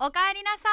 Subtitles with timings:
[0.00, 0.68] おかえりなさ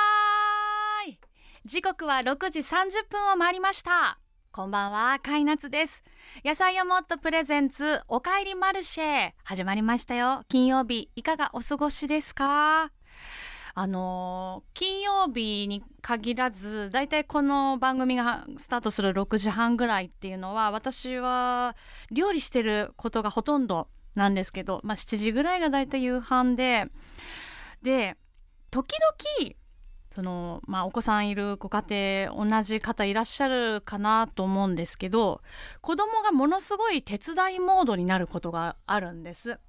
[1.07, 1.17] い。
[1.65, 4.19] 時刻は6時30分を回りました。
[4.51, 6.03] こんばんはカイナツです。
[6.43, 9.31] 野菜をもっとプレゼンツおかえりマルシェ。
[9.43, 10.43] 始まりましたよ。
[10.47, 12.91] 金曜日いかがお過ごしですか？
[13.73, 21.75] あの、金曜日に限らずだいたいこの番組がスタートする6時半ぐらいっていうのは私は
[22.11, 26.85] 料理してることがほとんどなんですけど、まあ、7時ぐらいがだいたい夕飯で
[27.81, 28.17] で
[28.75, 29.55] 時々
[30.11, 35.41] そのまあお子さんいるご家庭同じ方いらっしゃるかなと思うんですけど
[35.79, 39.59] 子供がものすごい手伝いモードになることがあるんです。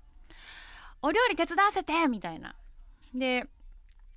[1.02, 2.56] お料理手伝わせてみたいな。
[3.14, 3.46] で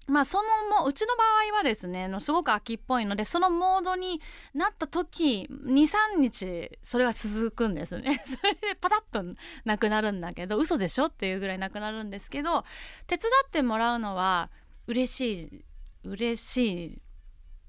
[0.08, 4.22] まあそのもうちの場合はですねすごく秋っぽいのでそのモードに
[4.56, 9.36] なった時23日それが続くんですね それでパタッと
[9.66, 11.06] なくなるんだけど嘘でしょ？
[11.06, 12.66] っていうぐらいなくなるんですけど
[13.06, 14.50] 手伝ってもらうのは
[14.90, 15.66] 嬉しい
[16.04, 17.02] 嬉しい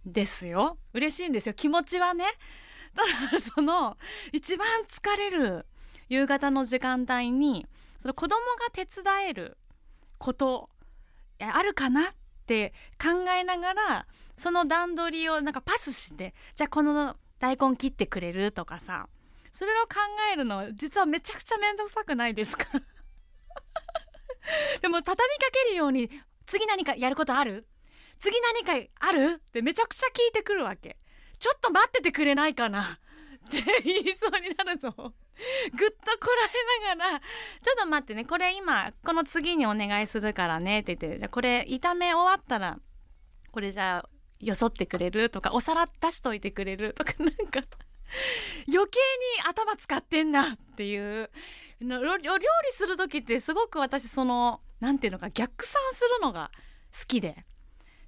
[0.07, 0.79] ですよ。
[0.95, 1.55] 嬉しいんですよ。
[1.55, 2.25] 気持ちはね。
[2.97, 3.03] た
[3.37, 3.99] だその
[4.33, 5.67] 一番疲れる
[6.09, 7.67] 夕方の時間帯に
[7.99, 9.59] その子供が手伝える
[10.17, 10.71] こと
[11.39, 12.15] あるかなっ
[12.47, 14.07] て考えながら
[14.37, 19.09] その段取りをなんかパスしてじゃあこの大根切ってくれるとかさ
[19.53, 19.97] それを考
[20.33, 22.65] えるの実はめちゃくちゃ面倒くさくないですか？
[24.81, 26.11] でも畳みかけるように
[26.51, 27.65] 次何かやることある？
[28.19, 29.37] 次何かある？
[29.39, 30.97] ってめちゃくちゃ聞いてくるわけ。
[31.39, 32.99] ちょっと待っててくれないかな？
[33.47, 34.91] って言いそうになるの。
[34.91, 35.07] ぐっと
[36.19, 36.27] こ
[36.85, 37.21] らえながら
[37.63, 38.25] 「ちょっと待ってね。
[38.25, 42.79] これ今この次にお願いするからね」って言って「じゃこれ炒め終わったら
[43.53, 44.09] これじゃあ
[44.41, 47.63] よそってくれる?」とか「お皿出しといてくれる?」とかなんか
[48.69, 51.31] 余計に頭使ってんなっていう。
[51.81, 56.51] 料理する時ってすごく私その何ていうのか逆算するのが
[56.93, 57.37] 好きで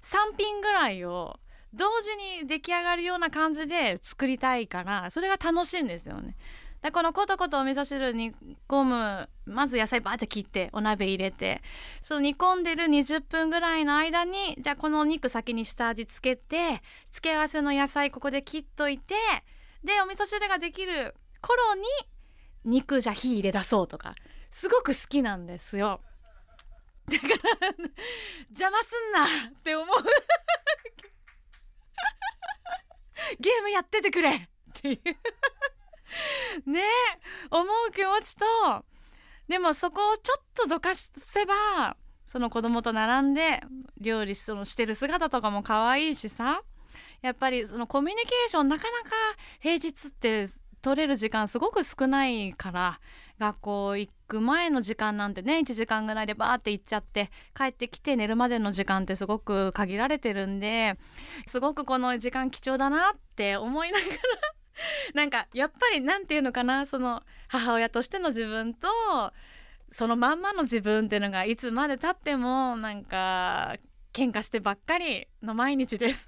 [0.01, 1.39] 3品ぐらいを
[1.73, 6.35] 同時に出来上がるような感じで作りたいからそれが楽しいんですよね。
[6.83, 8.35] でこのコトコトお味噌汁煮
[8.67, 11.61] 込むまず野菜バーって切ってお鍋入れて
[12.01, 19.15] その煮込んでる20分ぐらいの間にじゃあこのお肉先に下味つけて付け合わせの野菜ここで切っといて
[19.85, 21.83] でお味噌汁ができる頃に
[22.65, 24.15] 肉じゃ火入れ出そうとか
[24.51, 26.01] すごく好きなんですよ。
[27.09, 27.33] だから
[28.49, 29.95] 邪魔すんなって思う。
[33.39, 34.39] ゲームやっててくれっ
[34.73, 34.99] ていう。
[36.69, 36.81] ね
[37.49, 38.45] 思う気持ちと
[39.47, 43.61] でもそこをちょっとどかせばその子供と並んで
[43.99, 46.63] 料理そのしてる姿とかも可愛いしさ
[47.21, 49.15] やっぱりそのコミュニケーションなかなか
[49.59, 50.47] 平日って
[50.81, 52.99] 取れる時間すごく少ないから
[53.39, 60.95] 学校行ってく前の時間なんてね1時間ぐらいでバーって行っちゃって帰ってきて寝るまでの時間ってすごく限られてるんで
[61.45, 64.11] すごくこの時間貴重だなって思いながら
[65.13, 68.87] なんかやっぱり何て言うのかなその母親としての自分と
[69.91, 73.75] そのまんまの自分っていうのがいつまでたってもなんか
[74.13, 76.27] 喧嘩してばっかりの毎日です。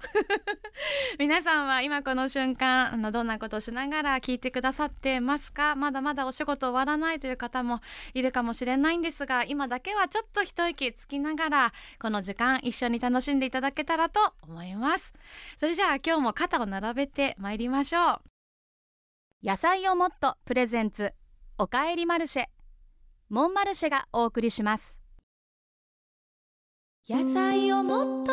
[1.20, 5.76] 皆さんは今この瞬間あのどんなことをしながら聞いてくださってますか？
[5.76, 7.80] まだまだお仕事終わらないという方も
[8.12, 15.12] いるかもしれないんですが今だけはちょっと一息つきながらこの時間一緒に楽しんでいただけたらと思います。
[15.58, 19.46] それじゃあ今日も肩を並べてまいりましょう。
[19.46, 21.14] 野菜をもっとプレゼンツ
[21.56, 22.46] おかえりマルシェ。
[23.28, 24.96] モンマルシェがお送りします。
[27.08, 28.32] 野菜をもっと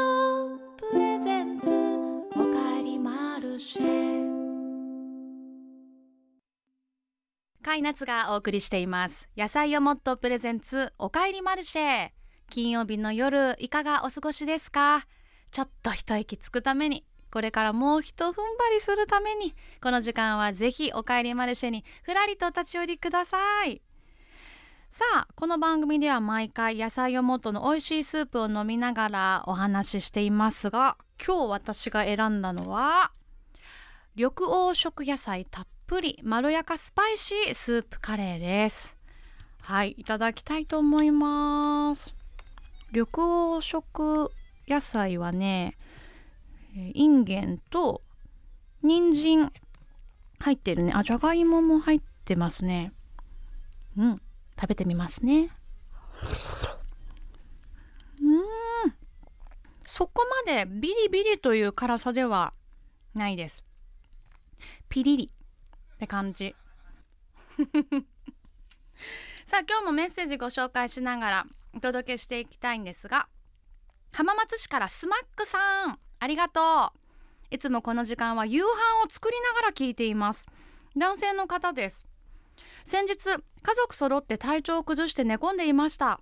[0.77, 1.69] プレゼンツ
[2.31, 4.23] おかえりマルシェ
[7.63, 9.29] カイナツがお送りしています。
[9.37, 12.09] 野菜をもっとプレゼンツおかえりマルシェ
[12.49, 15.05] 金曜日の夜いかがお過ごしですか？
[15.51, 18.41] ちょっと一息つくためにこれからもう一踏ん張
[18.73, 19.53] りするために
[19.83, 23.83] この時間はぜひおかえりマルシェにふらりと立ち寄りください。
[24.93, 33.11] さあこの番組では毎回野菜をもとの美味しいスープを飲みながらお話ししていますが今日私が選んだのは
[34.15, 38.95] 緑黄色野菜たっぷりまろやかスパイシースープカレーです。
[39.61, 42.13] はいいただきたいと思います。
[42.91, 44.31] 緑黄色
[44.67, 45.75] 野菜はね
[46.75, 48.03] インゲンと
[48.83, 49.51] 人参
[50.37, 50.91] 入ってるね。
[50.93, 52.93] あじゃがいもも入ってますね。
[53.97, 54.21] うん。
[54.59, 55.49] 食べてみますね。
[58.21, 58.93] うん。
[59.85, 62.53] そこまでビリビリという辛さでは
[63.13, 63.63] ないです。
[64.89, 65.25] ピリリ
[65.95, 66.55] って感じ。
[69.45, 71.45] さあ今日もメッセージご紹介しながら
[71.75, 73.27] お届けしていきたいんですが
[74.11, 76.99] 浜松市からスマックさんありがとう。
[77.51, 78.65] いつもこの時間は夕飯
[79.05, 80.47] を作りながら聞いています。
[80.95, 82.05] 男性の方です。
[82.85, 83.15] 先日
[83.61, 86.19] 家族揃って体調を崩して寝込んでいました。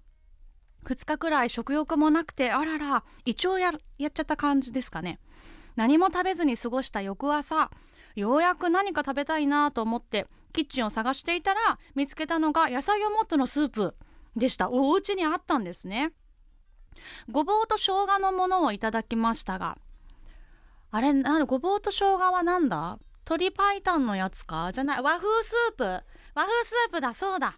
[0.86, 5.20] 2日くらい食欲もなくてあらら胃腸ややっちゃった感じですかね。
[5.76, 7.72] 何も食べずに過ごした翌朝
[8.16, 13.96] ようやく何か食べたいなと思ってキッチンを探していたら見つけたのが野菜をもっとのスープ
[14.36, 14.70] でした。
[14.70, 16.12] お家にあったんですね。
[17.32, 19.78] ごぼうと生姜のものをいただきましたが
[20.92, 23.00] あれなごぼうと生姜はなんだ？
[23.26, 24.72] 鶏白湯のやつか？
[24.74, 26.04] じゃない和風スープ。
[26.36, 27.58] 和風スープだそうだ。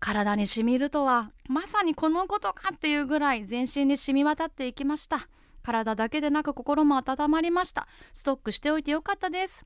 [0.00, 5.28] 体にしみるとはまさにこのことかっていうぐらい全身に染み渡っていきました。
[5.62, 7.86] 体だけでなく心も温まりました。
[8.12, 9.64] ストックしておいてよかったです。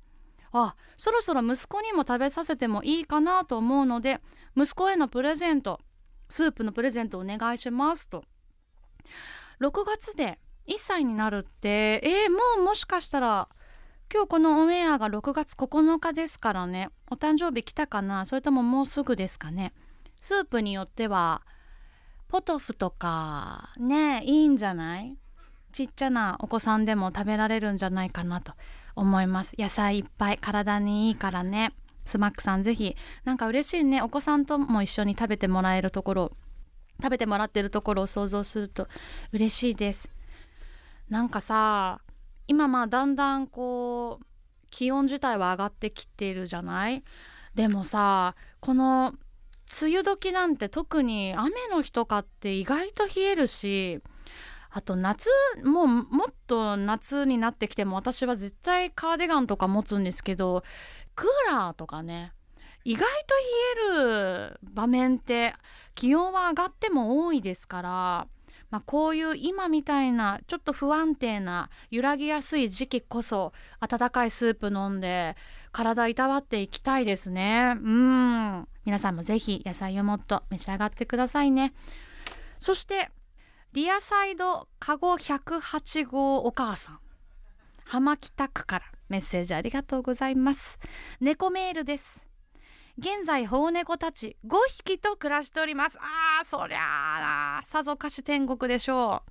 [0.53, 4.21] あそろそろ息子にも食べさせてもいいかなと思うので
[4.57, 5.81] 息子へのプレゼント
[6.29, 8.25] スープのプレゼントお願いしますと。
[9.61, 13.49] 6月で1歳になるってえー、もうもしかしたら
[14.12, 16.91] 今日このオンエアが6月9日ですからね。
[17.11, 18.25] お誕生日来たかな？
[18.25, 19.73] それとももうすぐですかね？
[20.20, 21.43] スープによっては
[22.29, 25.17] ポトフとかねいいんじゃない？
[25.73, 28.53] ちっちゃなお子さんでも食べられるんじゃないかなと
[28.94, 29.55] 思います。
[29.58, 31.75] 野菜いっぱい体にいいからね。
[32.05, 32.94] スマックさんぜひ
[33.25, 34.03] なんか嬉しいね。
[34.03, 36.32] お子さんとも一緒に食べてもらえるところ
[37.03, 38.87] 食べてもらってるところを想像すると
[39.32, 40.08] 嬉しいです。
[41.11, 42.00] なんかさ
[42.46, 44.25] 今まあだんだんこう
[44.70, 47.02] 気温自体は上がってきてるじゃない？
[47.54, 49.14] でもさこの
[49.82, 54.00] 梅雨時なんて特に雨の日とかって意外と冷えるし
[54.70, 55.28] あと夏
[55.64, 60.62] もうもっと夏になってきても私は絶対カーディガンとか持つんですけど
[61.14, 62.32] クーラーとかね
[62.84, 63.34] 意外と
[63.88, 65.54] 冷える場面って
[65.96, 68.28] 気温は上がっても多いですから、
[68.71, 75.37] まあ、こういう今みたいなちょっと不安定な揺らぎやすい時期こそ温かいスープ飲んで
[75.73, 77.77] 体いたわっていきたいですね。
[77.77, 78.69] うん。
[78.85, 81.75] 皆さんもぜひ野菜をもっと召し上がってくださいね。
[82.59, 83.11] そして
[83.73, 86.99] リアサイドカゴ108号お母さん。
[87.85, 90.79] 浜北区からメッセージありがとうございます。
[91.21, 92.25] 猫メールです。
[92.98, 95.98] 現在保護猫たち5匹と暮らしております。
[96.00, 99.22] あーそりゃあさぞかし天国でしょ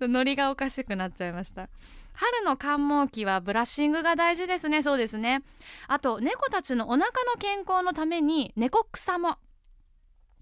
[0.00, 0.08] う。
[0.08, 1.68] ノリがおかしくなっちゃいました。
[2.14, 4.82] 春の寒毛期はブラッシングが大事ですね。
[4.82, 5.42] そうですね。
[5.86, 9.36] あと猫たちのお腹の健康のために猫草も。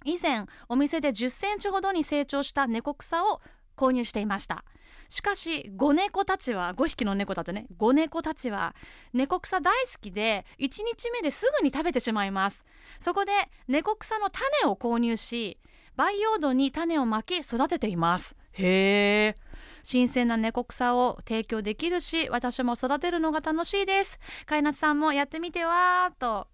[0.05, 3.41] 以前お店で10センチほどに成長した猫草を
[3.77, 4.65] 購入していました。
[5.13, 7.67] しかし5猫たちは5匹の猫たちね。
[7.79, 8.75] 5猫たちは
[9.13, 12.65] 猫草大好きで1日目ですぐに食べてしまいます。
[12.99, 13.33] そこで
[13.69, 15.59] 猫草の種を購入し
[15.97, 18.39] 培養土に種をまき育てています。
[18.53, 19.35] へえ
[19.83, 24.19] 新鮮な猫草を提供できるし私も育てるのが楽しいです。
[24.47, 26.49] 飼い主さんもやってみてわーと。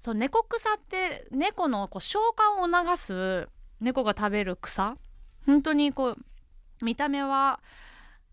[0.00, 3.48] そう猫草って猫のこう消化を促す
[3.80, 4.94] 猫が食べる草。
[5.46, 6.18] 本当にこう
[6.82, 7.60] 見た目は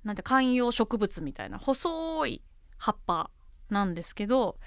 [0.04, 2.42] なんて観葉植物みたいな細い
[2.78, 3.30] 葉っぱ
[3.70, 4.58] なんですけど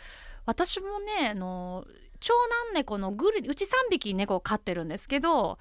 [0.47, 1.85] 私もねあの
[2.21, 2.35] 長
[2.69, 5.59] 男猫のグルうち3匹猫を飼ってるんですけど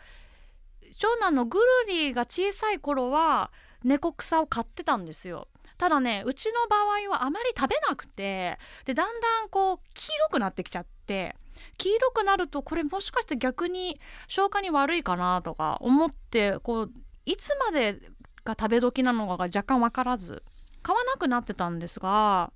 [0.98, 3.52] 長男のグルリが小さい頃は
[3.84, 5.48] 猫草を買ってたんですよ。
[5.78, 11.36] ただねうちの場合はあまり食べなくてでだんだんこう黄色くなってきちゃって
[11.78, 16.92] 黄色くなるとこれもしかして逆に消化に悪いかなとか思ってこう
[17.26, 18.00] いつまで
[18.46, 20.44] が食べ時なのかが若干分からず
[20.82, 22.52] 買わなくなってたんですが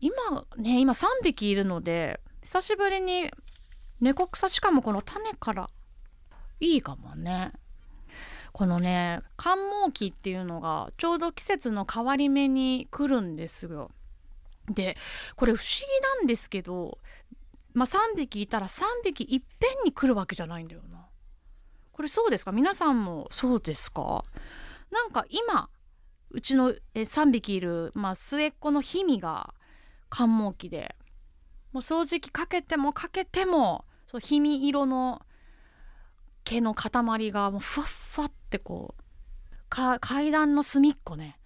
[0.00, 0.14] 今
[0.56, 3.30] ね今3匹いるので久しぶりに
[4.00, 5.70] 猫草しかもこの種から
[6.60, 7.52] いいかもね。
[8.52, 13.90] このね寒毛期っていうのがちょうど季節の変わり目に来るんですよ。
[14.68, 14.96] で
[15.36, 16.98] これ不思議なんですけど
[17.74, 21.06] まあ3匹いたら3匹いっぺんに来るわけじゃないんだよな。
[21.92, 22.52] これそうですか？
[22.52, 24.24] 皆さんもそうですか？
[24.90, 25.68] なんか今
[26.30, 29.54] うちのえ3匹いる、まあ、末っ子の氷見が
[30.08, 30.94] 寒毛期で
[31.72, 35.22] もう掃除機かけてもかけてもそう氷見色の
[36.44, 41.38] 毛の塊がもうふわっふわってこう階段の隅っこね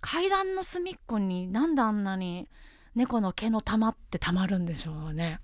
[0.00, 2.48] 階段の隅っこになんであんなに
[2.94, 5.40] 猫の毛の玉ってたまるんでしょうね。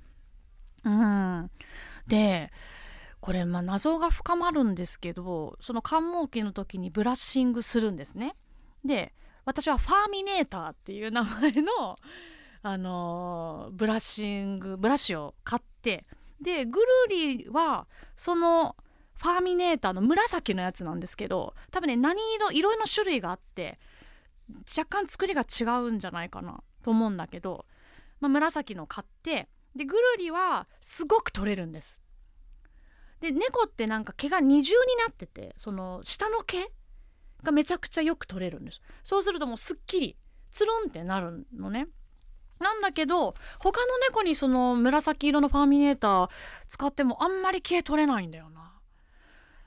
[0.85, 1.51] うん、
[2.07, 2.53] で
[3.21, 8.35] これまあ謎が深まるんですけどその寒毛期の時にブラッシングするんですね。
[8.85, 9.13] で
[9.45, 11.97] 私はファーミネーターっていう名前の、
[12.63, 16.05] あのー、ブラッシングブラシを買って
[16.41, 17.11] でグルー
[17.45, 17.87] リは
[18.17, 18.77] その
[19.17, 23.79] ファーミネーターの紫のやつなんですけど多分ね何色色の種類があって
[24.77, 27.67] 若干作りが違うんじゃないかなと思うんだけど、
[28.21, 32.00] まあ、紫の買ってでぐるりはすごく取れるんです
[33.21, 36.71] で猫ってなんか毛が二重になっててその下の毛
[37.43, 38.81] がめちゃくちゃよく取れるんです。
[39.05, 40.17] そうするともうすっきり
[40.51, 41.87] つるんってなるのね。
[42.59, 46.31] なんだけど他の猫にその紫色のファーミネーター
[46.69, 48.73] 使ってもあんまり毛取れないんだよな。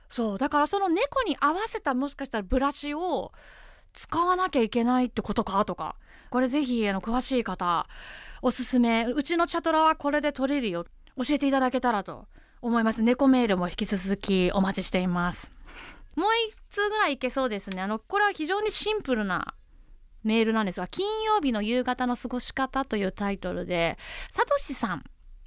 [0.10, 3.32] そうだからその猫に合わせたもしかしたらブラシを
[3.94, 5.96] 使わなきゃいけないってことかとか
[6.30, 7.88] これぜひあの詳しい方
[8.44, 9.06] おすすめ。
[9.06, 10.86] うちのチャトラはこれで取れるよ。
[11.18, 12.28] 教えていただけたらと。
[12.64, 13.04] 思います。
[13.04, 15.52] 猫メールも引き続きお待ちしています。
[16.16, 17.82] もう一通ぐらいいけそうですね。
[17.82, 19.54] あのこれは非常にシンプルな
[20.24, 23.98] メールなんですが金曜日の夕方の過ごし方というタイトルで
[24.32, 25.04] さとしさん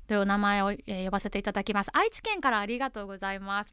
[0.06, 1.90] というお名前を、え、呼ばせていただきます。
[1.92, 3.70] 愛知県からありがとうございます。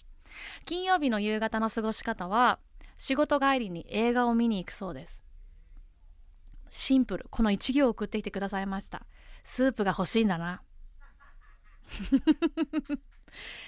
[0.66, 2.60] 金曜日の夕方の過ごし方は
[2.98, 5.20] 仕事帰りに映画を見に行くそうです。
[6.70, 7.28] シンプル。
[7.30, 9.06] この1行を送ってきてくださいました。
[9.44, 10.62] スープが欲しいんだな。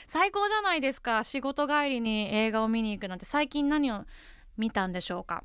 [0.08, 1.24] 最高じゃないですか。
[1.24, 3.26] 仕事帰りに映画を見に行くなんて。
[3.26, 4.06] 最近何を
[4.58, 5.44] 見たんでしょうか。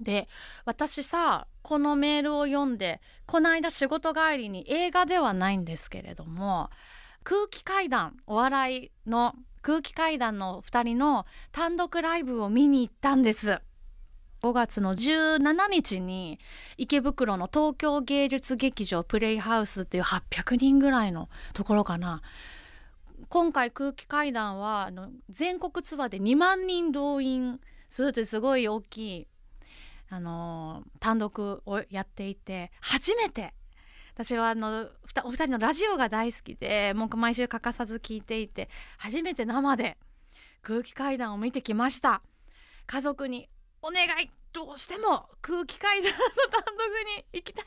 [0.00, 0.28] で
[0.64, 6.70] 私さこのメールを読んでこの間仕事帰りに映画ではないんですけれども
[7.22, 13.60] 空気階段お笑いの空気階段の2人の単独ライブを見に行ったんです。
[14.42, 16.38] 5月の17日に
[16.78, 22.22] 池袋の東京芸術劇場プレイハウスっていう800人ぐらいのところかな。
[23.30, 29.28] 今回空気階段はあの全国ツアーで2万人動員するというすごい大きい
[30.08, 33.54] あの単独をやっていて初めて
[34.14, 34.88] 私はあの
[35.22, 38.68] お二人のラジオが大好きでもう毎週欠かさず聞いていて
[38.98, 39.96] 初めて生で
[40.62, 42.22] 空気階段を見てきました。
[42.86, 43.48] 家族に
[43.80, 46.84] お願いどうしても空気階段の単独
[47.16, 47.64] に行きたい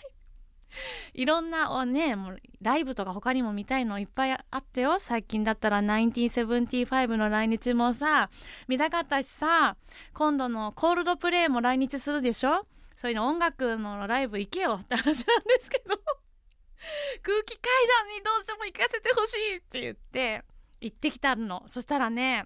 [1.13, 4.99] いろんなねもうライブとか他にも見たいのいっぱいあったよ。
[4.99, 8.29] 最近だったら1975の来日もさ
[8.67, 9.75] 見たかったしさ
[10.13, 12.65] 今度のコールドプレイも来日するでしょ？
[12.95, 15.99] そういうの音楽のライブ行けよって話なんですけど。
[17.23, 17.71] 空気階
[18.05, 20.43] 段にどうしても行かせてほしいって言って
[20.81, 21.63] 行ってきたの。
[21.67, 22.45] そしたらね、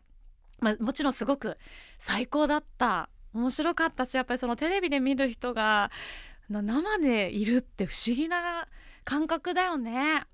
[0.60, 1.58] ま、もちろんすごく
[1.98, 3.10] 最高だった。
[3.34, 5.92] 面白かったしやっぱりそのテレビで見る人が
[6.50, 8.68] 生でいるって不思議な
[9.04, 10.26] 感覚だよね。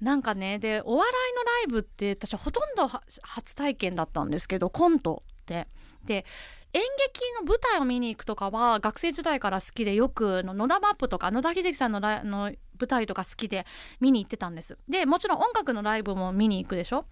[0.00, 2.88] なんかねでお笑いのライブって私ほとんど
[3.22, 5.68] 初体験だったんですけどコントって。
[6.04, 6.26] で
[6.74, 12.50] 演劇の舞台を見に行くとかは学生時代から好きでよく野田マップとか野田秀樹さんのの
[12.80, 13.66] 舞台とか好きで
[14.00, 14.78] 見に行ってたんです。
[14.88, 17.04] でもちろん音楽のライブも見に行くでしょ？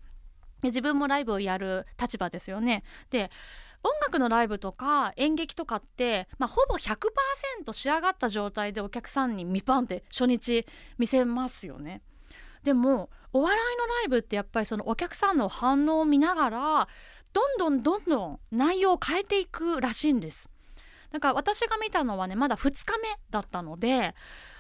[0.63, 2.83] で自分もライブをやる立場ですよね。
[3.11, 3.31] で
[3.83, 10.67] 音楽のライブとか演劇とかって、まあ、ほぼ100%仕上がった状態でお客さんにミパンって初日
[10.99, 12.03] 見せますよね。
[12.63, 16.89] でもお笑いのライブってやっぱりそのお客さんの反応を見ながら
[17.33, 20.51] どんどんどんどん内容を変えていくらしいんです。
[21.11, 24.15] だか私が見たのはねまだ2日目だったので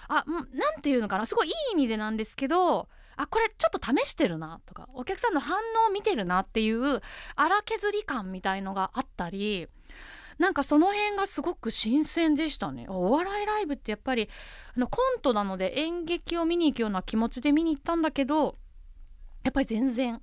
[0.08, 2.88] あなんていうのかなすごいいい意味でなんですけど
[3.20, 7.02] あこれちょっと試してるなとかお客さんの反応を見てるなっていう
[7.36, 9.68] 荒削り感みたいのがあったり
[10.38, 12.86] なんかその辺がすごく新鮮でしたね。
[12.88, 14.30] お笑いライブってやっぱり
[14.74, 18.56] あのコントなので演劇を見に行くような気持ちで見に行ったんだけど
[19.44, 20.22] やっぱり全然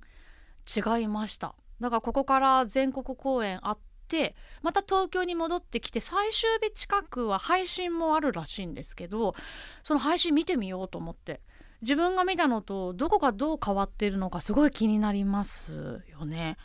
[0.66, 1.54] 違いました。
[1.80, 3.78] だからここから全国公演あっ
[4.08, 9.36] てまた東京に戻ってきて最終日近くは配信もあるらしいんですけど
[9.84, 11.40] その配信見てみようと思って。
[11.82, 16.56] 自分が見たのとどこがどう変わってるのかすごい気になりますよね。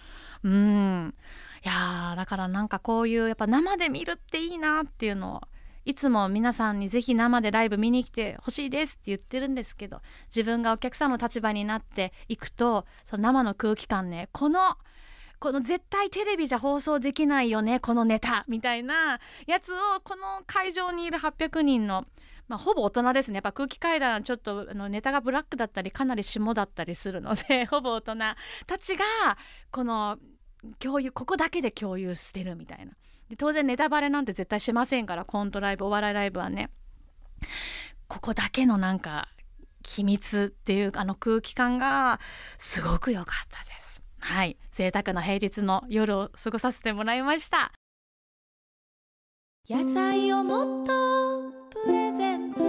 [0.43, 1.15] うん
[1.63, 5.41] いやだからなんかこういうやっぱ生で見るっていいなっていうのを
[5.86, 14.77] いつも皆さんにぜひ生でライブ見に来てほしいですって言ってるんですけど自分がお客さんの立場になっていくとその生の空気感ねこの
[15.39, 22.05] この絶対テレビじゃ放送できないよねこのネタみたいなやつをこの会場にいる800人の
[22.53, 23.38] まあ、ほぼ大人ですね。
[23.38, 28.15] やっぱ空気階段ちょっとあのネタがブラックだったりかなり下だったりするので ほぼ大人
[28.67, 29.03] たちが
[29.72, 30.19] この
[30.77, 32.93] 共有ここだけで共有してるみたいな。
[33.27, 36.69] で当然ネタバレなんて絶対しませんからコントライブお笑いライブはね。
[38.07, 39.29] ここだけのなんか
[39.83, 42.19] 秘密っていうあの空気感が
[42.60, 44.03] すごく良かったです。
[44.19, 44.57] はい。
[44.72, 47.72] 贅沢な平日の夜を過ごさせてもらいました。
[49.67, 51.32] 野菜をもっと
[51.73, 52.61] プレゼンツ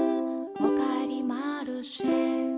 [0.58, 2.54] おかえりマルシェ。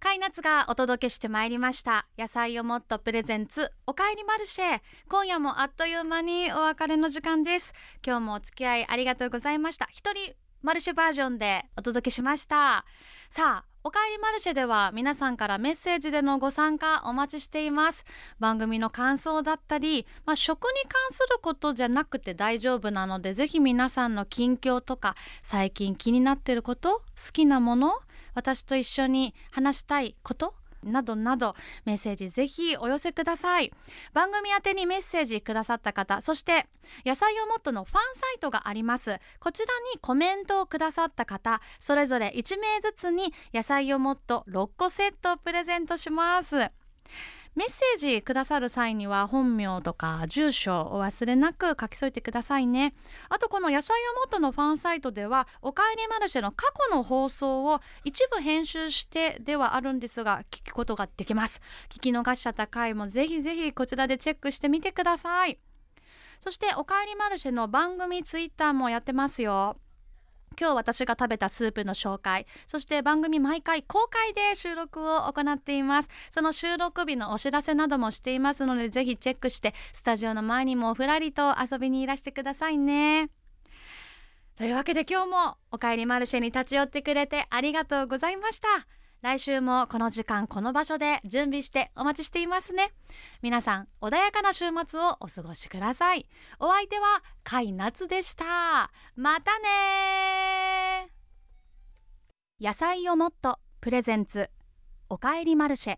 [0.00, 2.06] カイナツがお届けしてまいりました。
[2.18, 4.80] 野菜をもっとプレゼンツおかえりマルシェ。
[5.10, 7.74] 今夜もあっという間にお別れの時間です。
[8.02, 9.86] 今日もお付き合いありがとうございました。
[9.90, 10.32] 一人
[10.62, 12.86] マルシェバージョンでお届けしました。
[13.28, 18.04] さあおかえりマルシェでは皆さんからメッセージでのご参加お待ちしています。
[18.40, 28.00] 番組の感想だったり、まあ、食に関することじゃなくて大丈夫なのでぜひ皆さんの近況とか最近気になってること好きなもの
[28.34, 31.54] 私と一緒に話したいことなどなど
[31.84, 33.72] メッセージぜひお寄せください。
[34.12, 36.66] 番組宛にメッセージくださった方そして
[37.04, 39.18] 野菜をもっとのファンサイトがあります。
[39.40, 46.68] こちらにコメントをくださった方それぞれ1名ずつに野菜をもっと6個セットをプレゼントします。
[47.58, 52.94] メッセージくださる際には本名とか住所お忘れなく書き添えてくださいね。
[53.28, 61.60] あとこの野菜をもっとのファンサイトではおかえりマルシェの過去の放送を一部編集してではあるんですが聞くことができます。
[61.88, 65.58] 聞き逃しちゃった回もぜひぜひこちらでチェックしてみてください。
[66.38, 69.76] そしておかえりマルシェの番組ツイッターもやってますよ。
[70.58, 76.08] 今日私が食べたスープの紹介そして番組毎回公開で収録を行っています。
[76.30, 83.30] その収録日のお知らせなどもしていますのでぜひチェックしてスタジオの前にもふらりと遊びにいらしてくださいね。
[84.56, 88.97] というわけで今日もおかえりマルシェに立ち寄ってくれてありがとうございました。
[89.20, 92.92] 来週もこの時間この場所で準備してお待ちしていますね。
[93.42, 96.28] 皆さん穏やかな週末をお過ごしください。
[96.60, 98.92] お相手は甲斐夏でした。
[99.16, 101.08] またね
[102.60, 104.50] 野菜をもっとプレゼンツ。
[105.08, 105.96] おかえりマルシェ。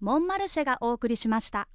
[0.00, 1.68] モンマルシェがお送りしました。